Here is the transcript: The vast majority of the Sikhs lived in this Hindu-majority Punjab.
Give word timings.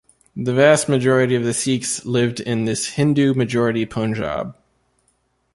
The 0.35 0.51
vast 0.55 0.89
majority 0.89 1.35
of 1.35 1.43
the 1.43 1.53
Sikhs 1.53 2.07
lived 2.07 2.39
in 2.39 2.65
this 2.65 2.95
Hindu-majority 2.95 3.85
Punjab. 3.85 4.57